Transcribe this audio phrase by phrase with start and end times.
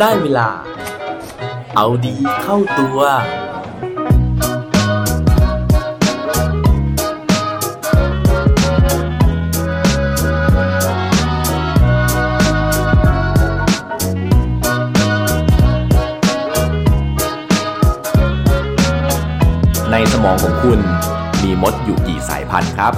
[0.00, 0.48] ได้เวลา
[1.76, 2.98] เอาดีเข้าตัว
[19.90, 20.80] ในสมองของคุณ
[21.42, 22.94] มีมดอยู่กี่สายพันธุ์ครับ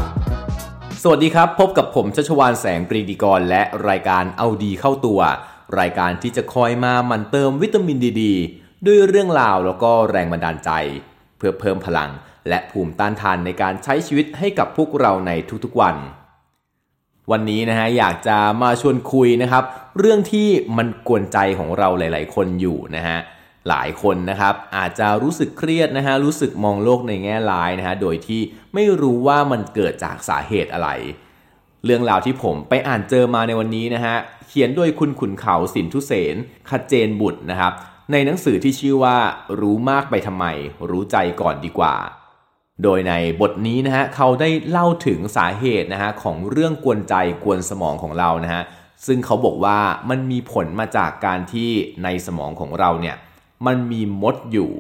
[1.03, 5.21] สวัสดีครับ พบกับผมชัชวานแสงปรีดีกร และรายการเอาดีเข้าตัว
[5.79, 8.23] รายการที่จะคอยมามันเติมวิตามินดีด
[8.87, 10.71] ด้วยเรื่องราวแล้วก็แรงบันดาลใจ
[11.37, 12.11] เพื่อเพิ่มพลัง
[12.49, 15.33] และภูมิต้านทานในการใช้ชีวิตให้กับพวกเราใน
[15.65, 15.97] ทุกๆวัน
[17.31, 19.65] วันนี้นะฮะอยากจะมาชวนคุยนะครับ
[19.99, 23.19] เรื่องที่มันกวนใจของเราหลาย ๆ คนอยู่นะฮะ
[23.69, 28.41] หลายคนนะครับอาจจะรู้สึกเครียดนะฮะรู้สึกมองโลกในแง่ร้ายนะฮะโดยที่
[28.75, 30.91] ไม่รู้ว่ามันเกิดจากสาเหตุอะไร
[31.85, 34.17] เรื่องราวที่ผมไปอ่านเจอมาในวันนี้นะฮะ
[34.49, 36.37] เขียนโดยคุณขุนเขาสินทุเสน
[36.69, 37.73] ขเจนบุตรนะครับ
[38.13, 39.17] ในหนังสือที่ชื่อว่า
[39.61, 40.45] รู้มากไปทำไม
[40.91, 41.95] รู้ใจก่อนดีกว่า
[42.83, 48.63] โดยในบทนี้นะฮะเขาได้เล่าถึงสาเหตุนะฮะของเรื่องกวนใจกวนสมองของเรานะฮะ
[49.07, 49.79] ซึ่งเขาบอกว่า
[50.11, 51.71] มันมีผลมาจากการที่
[52.05, 53.17] ในสมองของเราเนี่ย
[53.67, 54.71] มันมีมดอยู่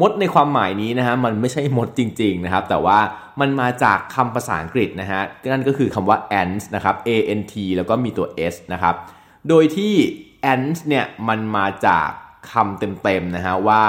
[0.00, 2.98] มดในความหมายนี้นะฮะมันไม่ใช่มดจริงๆนะครับ แต่ว่า
[3.40, 8.94] มันมาจากคำภาษาอังกฤษนะฮะนั่นก็คือคำว่า ants นะครับ a n t แล้วก็มีตัว s นะครับ
[9.48, 9.94] โดยที่
[10.54, 12.08] ants เนี่ยมันมาจาก
[12.52, 13.82] คำเต็มๆนะฮะว่า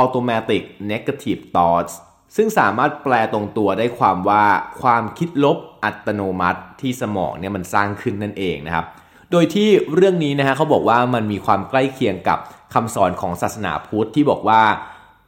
[0.00, 1.94] automatic negative thoughts
[2.36, 4.44] ซึ่งสามารถแปลตรงตัวได้ความว่า
[4.82, 8.86] ความคิดลบอัตโนมัติที่สมองเนี่ยมันสร้างขึ้นนั่นเองนะครับ
[9.32, 12.38] โดยที่เรื่องนี้นะฮะเขาบอกว่ามันมีความใกล้เคียงกับ
[12.74, 14.62] คำสอนของศาสนาพุทธที่บอกว่า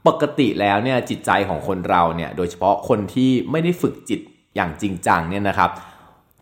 [0.07, 4.21] ปกติแล้วเนี่ยจิตใจของคนเราเนี่ยโดยเฉพาะคนที่ไม่ได้ฝึกจิต
[4.57, 5.71] อย่างจริงจังเนี่ยนะครับ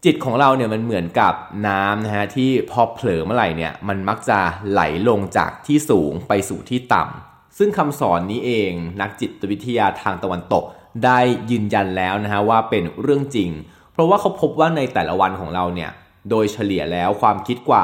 [0.05, 1.35] จิตของเราเนี่ยมันเหมือนกับ
[1.67, 4.39] น้ำนะฮะที่พอเผลอเมื่อไหร่เนี่ยมันมักจะ
[4.71, 10.65] ไหลลงจากที่สูงไปสู่ที่ต่ำซึ่งคำสอนนี้เองนักจิตวิทยาทางตะวันตก
[11.05, 11.19] ได้
[11.51, 13.51] ยืนยันแล้วนะฮะว่าเป็นเรื่องจริง
[13.93, 15.91] เพราะว่าเขาพบว่าในแต่ละวันของเราเนี่ย
[16.31, 17.83] โดยเฉลี่ยแล้วความคิดกว่า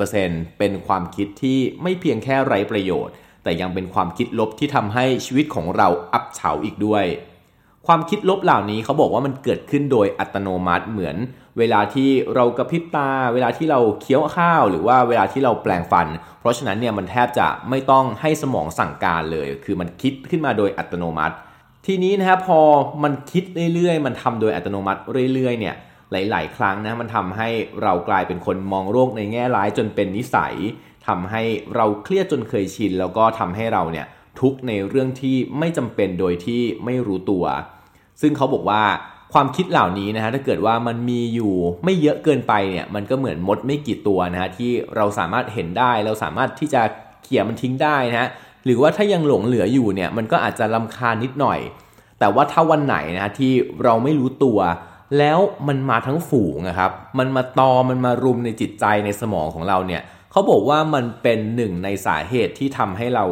[0.00, 3.14] 80%เป็นความคิดที่ไม่เพียงแค่ไร้ประโยชน์
[3.48, 7.04] แต่ยังเป็นความคิดลบที่ทำให้ชีวิตของเราอับเฉาอีกด้วย
[7.86, 11.16] ความคิดลบเหล่านี้เขาบอกว่ามันเกิดขึ้นโดยอัตโนมัติเหมือน
[11.58, 16.06] เวลาที่เรากระพริบตา เวลาที่เราเคี้ยวข้าว หรือว่าเวลาที่เราแปลงฟัน
[16.40, 21.34] เพราะฉะนั้นเนี่ยมันแทบจะไม่ต้องให้สมองสั่งการเลย คือมันคิดขึ้นมาโดยอัตโนมัติ
[21.86, 22.60] ทีนี้นะครับพอ
[23.02, 23.44] มันคิด
[23.74, 25.00] เรื่อยๆ มันทำโดยอัตโนมัติ
[25.34, 25.74] เรื่อยๆเนี่ย
[26.12, 27.48] หลาย ๆ ครั้งนะมันทำให้
[27.82, 30.54] เรากลายเป็นคนมองโลกในแง่ร้ายจนเป็นนิสัย
[31.08, 31.42] ทำให้
[31.76, 34.06] เราเครียดจนเคยชิน แล้วก็ทำให้เราเนี่ย
[34.40, 37.44] ทุกในเรื่องที่ไม่จำเป็นโดยที่ไม่รู้ตัว
[38.20, 38.82] ซึ่งเขาบอกว่า
[39.32, 41.54] ความคิดเหล่านี้นะฮะถ้าเกิดว่ามันมีอยู่
[41.84, 46.82] ไม่เยอะเกินไปเนี่ยมันก็เหมือนมดไม่กี่ตัวนะฮะที่เราสามารถเห็นได้เราสามารถที่จะ
[47.22, 48.28] เขี่ยมันทิ้งได้นะฮะ
[48.64, 51.58] หรือว่าถ้ายังหลงเหลืออยู่เนี่ยมันก็อาจจะลำคาญนิดหน่อย
[52.18, 53.52] แต่ว่าถ้าวันไหนนะที่
[53.84, 54.58] เราไม่รู้ตัว
[55.18, 55.38] แล้ว
[55.68, 63.24] มันมาทั้งฝูงนะครับมันมาตอมันมารุมในจิตใจในสมองของเราเนี่ย เขาบอกว่ามันเป็นหนึ่งในสาเหตุที่ทำให้เรา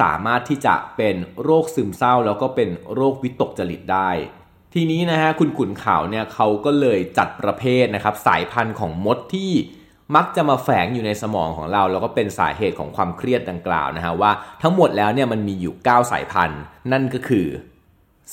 [0.00, 4.10] สามารถที่จะเป็นโรคซึมเศร้า แล้วก็เป็นโรควิตกจริตได้
[4.74, 9.52] ทีนี้นะฮะคุณขุนข่าวเนี่ยเขาก็เลยจัดประเภทนะครับสายพันธุ์ของมดที่
[10.16, 14.32] มักจะมาแฝงอยู่ในสมองของเรา แล้วก็เป็นสาเหตุของความเครียดดังกล่าวนะฮะว่า
[14.62, 16.60] ทั้งหมดแล้วเนี่ยมันมีอยู่ 9 สายพันธุ์
[16.92, 17.46] นั่นก็คือ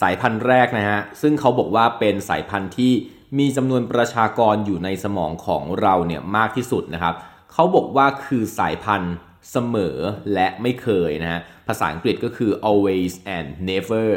[0.01, 2.91] สายพันธุ์แรกนะฮะซึ่งเขาบอกว่าเป็นสายพันธุ์ที่
[3.39, 7.15] มีจำนวนประชากรอยู่ในสมองของเราเนี่ยมากที่สุดนะครับ
[7.53, 9.15] เขาบอกว่าคือสายพันธุ์
[9.51, 9.97] เสมอ
[10.33, 14.09] และไม่เคยนะฮะภาษาอังกฤษก็คือ always and never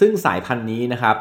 [0.00, 1.16] ซึ่งสายพันธุ์นี้นะครับ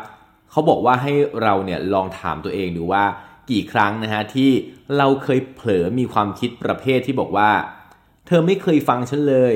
[0.52, 3.06] เขาบอกว่าให้เราเนี่ยลองถามตัวเองดูว่า
[3.52, 4.52] กี่ครั้งนะฮะที่
[4.98, 7.52] เราเคยเผลอมีความคิดประเภทที่บอกว่า
[8.28, 9.56] เธอไม่เคยฟังฉันเลย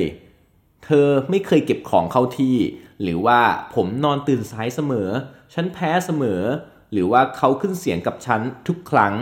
[0.85, 2.57] เธอไม่เคยเก็บของเข้าที่
[3.01, 3.39] หรือว่า
[3.75, 5.09] ผมนอนตื่นสายเสมอ
[5.53, 6.41] ฉันแพ้เสมอ
[6.91, 9.13] หรือว่าเขาขึ้นเสียงกับฉันทุกครั้ง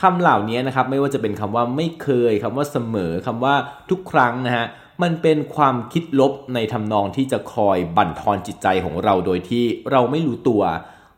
[0.00, 3.54] คำเหล่านี้นะครับไม่ว่าจะเป็นคำว่าไม่เคยคำว่าเสมอคำว่า
[3.90, 4.66] ทุกครั้งนะฮะ
[5.02, 10.62] มันเป็นความคิดลบในทำนองที่จะคอยบั่นทอนจิตใจของเราโดยที่เราไม่รู้ตัว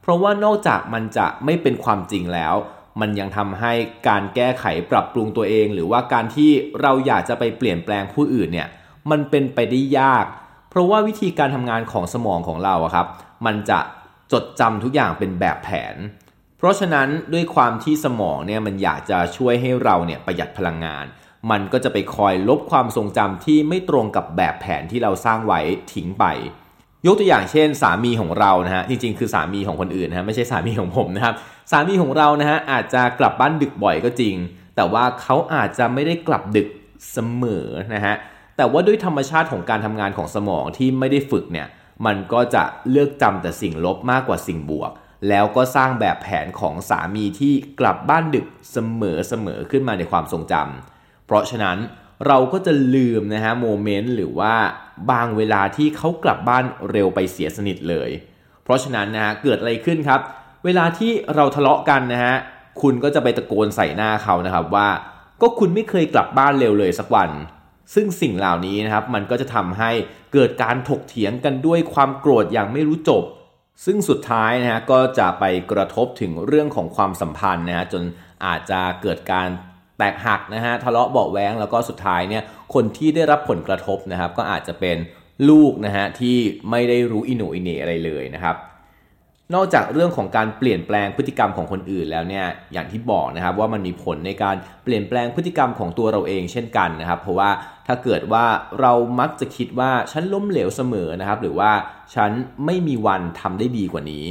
[0.00, 2.54] เพราะว่านอกจากมันจะไม่เป็นความจริงแล้ว
[3.00, 3.72] มันยังทำให้
[4.08, 6.50] การแก้ไขปรับปรุงตัวเอง หรือว่าการที่
[6.80, 8.68] เราอยากจะไปเปลี่ยนแปลงผู้อื่นเนี่ย
[9.10, 10.24] มันเป็นไปได้ยาก
[10.70, 13.06] เพราะว่าวิธีการทำงานของสมองของเราครับ
[13.46, 13.78] มันจะ
[14.32, 15.96] จดจำทุกอย่างเป็นแบบแผน
[16.58, 21.04] เพราะฉะนั้นด้วยความที่สมองเนี่ยมันอยากจะช่วยให้เราเนี่ยประหยัดพลังงาน
[21.50, 25.60] มันก็จะไปคอยลบความทรงจำที่ไม่ตรงกับแบบแผนที่เราสร้างไว้
[25.92, 26.24] ทิ้งไป
[27.06, 31.34] ยกตัวอย่างเช่น สามีของเรานะฮะจริงๆ คือสามีของคนอื่นนะฮะไม่ใช่สามีของผมนะครับ
[31.70, 34.34] สามีของเรานะฮะอาจจะกลับบ้านดึกบ่อยก็จริง
[34.76, 36.68] แต่ว่าเขาอาจจะไม่ได้กลับดึก
[37.12, 38.14] เสมอนะฮะ
[38.56, 41.66] แต่ว่าด้วยธรรมชาติของการทำงานของสมองที่ไม่ได้ฝึกเนี่ย
[42.06, 44.92] มันก็จะเลือกจำแต่สิ่งลบมากกว่าสิ่งบวก
[45.28, 51.78] แล้วก็สร้างแบบแผนของสามีที่กลับบ้านดึกเสมอเสมอขึ้นมาในความทรงจำเพราะฉะนั้น
[52.26, 54.54] เราก็จะลืมนะฮะโมเมนต์หรือว่า
[55.10, 58.10] บางเวลาที่เขากลับบ้านเร็วไปเสียสนิทเลย
[58.64, 60.20] เพราะฉะนั้นนะฮะเกิดอะไรขึ้นครับ
[60.64, 62.34] เวลาที่เราทะเลาะกันนะฮะ
[62.82, 64.88] คุณก็จะไปตะโกนใส่หน้าเขานะครับว่า
[65.40, 67.30] ก็คุณไม่เคยกลับบ้านเร็วเลยสักวัน
[67.94, 69.90] ซึ่งสิ่งเหล่านี้นะครับมันก็จะทำให้
[70.32, 73.24] เกิดการถกเถียงกันด้วยความโกรธอย่างไม่รู้จบ
[73.84, 78.02] ซึ่งสุดท้ายนะฮะก็จะไปกระทบถึงเรื่องของความสัมพันธ์นะฮะจน
[78.46, 79.48] อาจจะเกิดการ
[79.98, 82.42] แตกหักนะฮะทะเลาะเบาแวงแล้วก็สุดท้ายเนี่ย
[82.74, 84.96] คนที่ได้รับผลกระทบนะครับ ก็อาจจะเป็น
[85.50, 86.36] ลูกนะฮะที่
[86.70, 88.56] ไม่ได้รู้อิหนอิเนอะไรเลยนะครับ
[89.54, 97.50] นอกจากเรื่องของการเปลี่ยนแปลงพฤติกรรมของคนอื่นแล้วเนี่ยอย่างที่บอกนะครับว่ามันมีผลในการเปลี่ยนแปลงพฤติกรรมของตัวเราเองเช่นกันนะครับ เพราะว่า
[97.86, 98.44] ถ้าเกิดว่า
[98.80, 101.70] เรามักจะคิดว่าฉันล้มเหลวเสมอนะครับ หรือว่า
[102.14, 102.30] ฉัน
[102.64, 104.26] ไม่มีวันทำได้ดีกว่านี้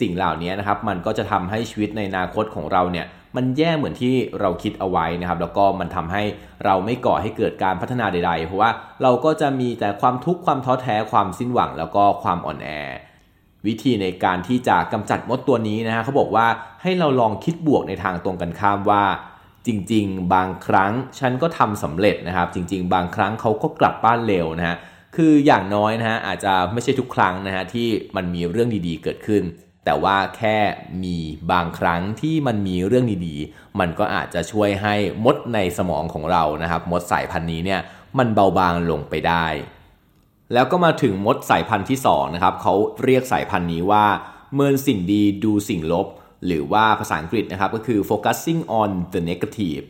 [0.00, 3.06] สิ่งเหล่านี้นะครับมันก็จะทำให้ชีวิตในอนาคตของเราเนี่ย
[3.36, 6.22] มันแย่เหมือนที่เราคิดเอาไว้นะครับ แล้วก็มันทำให้
[6.64, 8.70] เราไม่ก่อให้เกิดการพัฒนาใด ๆ เพราะว่า
[9.02, 12.68] เราก็จะมีแต่ความทุกข์ความท้อแท้ความสิ้นหวัง แล้วก็ความอ่อนแอ
[13.66, 16.46] วิธีในการที่จะกำจัดมดตัวนี้นะฮะเขาบอกว่า
[16.82, 19.04] ให้เราลองคิดบวกในทางตรงกันข้ามว่า
[19.66, 24.76] จริง ๆ บางครั้งฉันก็ทำสำเร็จนะครับ จริง ๆ บางครั้งเขาก็กลับบ้านเร็วนะฮะ
[25.16, 29.42] คืออย่างน้อยนะฮะอาจจะไม่ใช่ทุกครั้งนะฮะที่มันมีเรื่องดีๆ เกิดขึ้น
[29.84, 30.56] แต่ว่าแค่
[31.04, 31.16] มี
[31.52, 37.80] บางครั้งที่มันมีเรื่องดีๆ มันก็อาจจะช่วยให้มดในสมองของเรานะครับ มดสายพันธุ์นี้เนี่ย
[38.18, 39.46] มันเบาบางลงไปได้
[40.52, 44.04] แล้วก็มาถึงมดสายพันธุ์ที่2นะครับเขาเรียกสายพันธุ์นี้ว่า
[44.54, 46.06] เมินสิ่งดีดูสิ่งลบ
[46.46, 49.84] หรือว่าภาษาอังกฤษนะครับก็คือ focusing on the negative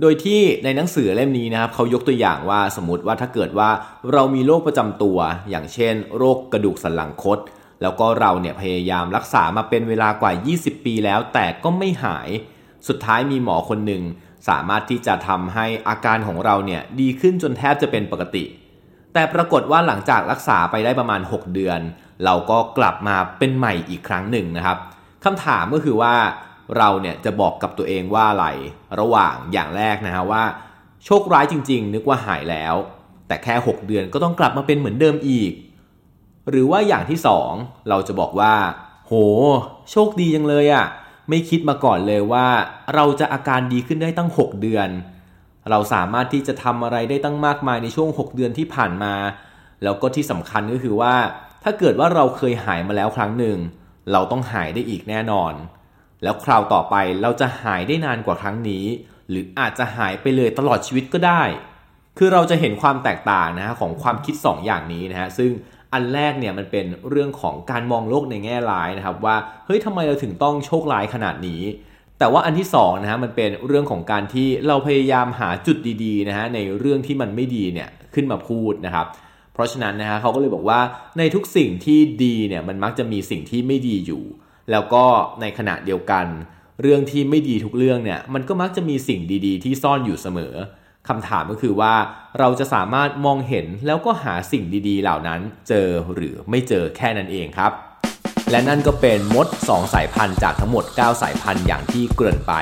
[0.00, 3.70] โดยที่ในหนังสือเล่มนี้นะครับเขายกตัวอย่างว่าสมมติว่าถ้าเกิดว่า
[4.12, 5.18] เรามีโรคประจำตัว
[5.50, 7.38] อย่างเช่น โรคกระดูกสันหลังคด
[7.82, 12.28] แล้วก็เราเนี่ยพยายามรักษามาเป็นเวลากว่า 20 ปีแล้ว แต่ก็ไม่หาย
[12.88, 14.02] สุดท้ายมีหมอคนหนึ่ง
[14.48, 18.44] สามารถที่จะทำให้อาการของเราเนี่ยดีขึ้นจนแทบจะเป็นปกติ
[19.14, 21.80] แต่ปรากฏว่าหลังจากรักษาไปได้ประมาณ 6 เดือน
[22.24, 24.78] เราก็กลับมาเป็นใหม่อีกครั้งหนึ่งนะครับ
[25.24, 26.14] คำถามก็คือว่า
[26.76, 28.46] เราเนี่ยจะบอกกับตัวเองว่าอะไร
[29.00, 30.44] ระหว่างอย่างแรกนะฮะว่า
[31.04, 32.74] โชคร้ายจริง ๆ นึกว่าหายแล้ว
[33.28, 35.52] แต่แค่ 6 เดือนก็ต้องกลับมาเป็นเหมือนเดิมอีก
[36.50, 37.52] หรือว่าอย่างที่สอง
[37.88, 38.54] เราจะบอกว่า
[39.06, 39.12] โห
[39.90, 40.86] โชคดีจังเลยอะ่ะ
[41.28, 42.46] ไม่คิดมาก่อนเลยว่า
[42.94, 44.88] เราจะอาการดีขึ้นได้ตั้ง 6 เดือน
[45.70, 49.14] เราสามารถที่จะทำอะไรได้ตั้งมากมายในช่วง 6 เดือนที่ผ่านมา
[49.82, 51.14] แล้วก็ที่สำคัญก็คือว่า
[51.64, 53.58] ถ้าเกิดว่าเราเคยหายมาแล้วครั้งหนึ่ง
[54.12, 55.52] เราต้องหายได้อีกแน่นอน
[56.22, 58.84] แล้วคราวต่อไปเราจะหายได้นานกว่าครั้งนี้
[59.30, 61.42] หรืออาจจะหายไปเลยตลอดชีวิตก็ได้
[62.18, 65.50] คือเราจะเห็นความแตกต่างนะฮะของความคิด 2อย่างนี้นะฮะซึ่ง
[65.92, 69.36] อันแรกเนี่ยมันเป็นเรื่องของการมองโลกในแง่ร้ายนะครับว่า
[69.66, 71.62] เฮ้ยทำไมเราถึงต้องโชคร้ายขนาดนี้
[72.18, 79.06] แต่ว่าอันที่2นะฮะมันเป็นเรื่องของการที่เราพยายามหาจุดดีๆนะฮะในเรื่องที่มันไม่ดีเนี่ยขึ้นมาพูดนะครับ
[79.54, 80.80] เพราะฉะนั้นนะฮะเขาก็เลยบอกว่า
[81.18, 84.22] ในทุกสิ่งที่ดีเนี่ยมันมักจะมีสิ่งที่ไม่ดีอยู่
[84.70, 85.04] แล้วก็
[85.40, 86.26] ในขณะเดียวกัน
[86.82, 90.54] เรื่องที่ไม่ดีทุกเรื่องเนี่ยมันก็มักจะมีสิ่งดีๆ ที่ซ่อนอยู่เสมอ
[91.08, 91.94] คำถามก็คือว่า
[92.38, 97.72] เราจะสามารถมองเห็นแล้วก็หาสิ่งดีๆ เหล่านั้นเจอหรือไม่เจอแค่นั้นเองครับ
[98.50, 102.54] และนั่นก็เป็นมด 2 สายพันธุ์จากทั้งหมด 9 สายพันธุ์อย่างที่เกริ่นไป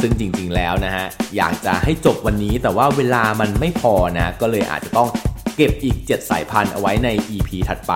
[0.00, 5.08] ซึ่งจริงๆแล้วนะฮะ อยากจะให้จบวันนี้แต่ว่าเวลามันไม่พอนะ ก็เลยอาจจะต้อง
[5.56, 7.92] เก็บอีก 7 สายพันธุ์เอาไว้ใน EP ถัดไป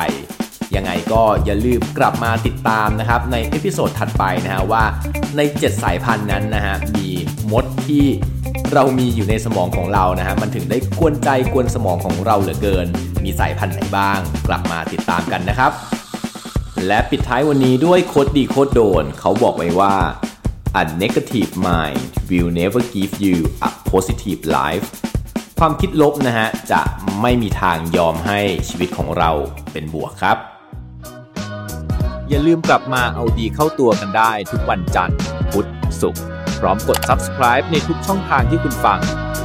[0.77, 4.85] ยังไงก็อย่าลืมกลับมาติดตามนะครับ ใน episode ถัดไปนะฮะว่า
[5.37, 7.09] ใน 7 สายพันธุ์นั้นนะฮะมี
[7.53, 8.07] มดที่
[8.73, 12.87] เรามีอยู่ในสมองของเรานะฮะมันถึงได้กวนใจกวนสมองของเราเหลือเกิน
[13.25, 15.73] มีสายพันธุ์ไหนบ้าง กลับมาติดตามกันนะครับ
[16.87, 19.95] และปิดท้ายวันนี้ด้วย quote ดี quote โดน เขาบอกไว้ว่า
[20.81, 23.37] a negative mind will never give you
[23.69, 24.87] a positive life
[25.59, 26.81] ความคิดลบนะฮะ จะ
[27.21, 29.31] ไม่มีทางยอมให้ชีวิตของเรา
[29.73, 30.37] เป็นบวกครับ
[32.29, 35.19] อย่าลืมกลับมาเอาดีเข้าตัวกันได้ทุกวันจันทร์
[35.51, 35.67] พุธ
[36.01, 36.23] ศุกร์
[36.61, 39.01] พร้อมกด subscribe ในทุกช่องทางที่คุณฟัง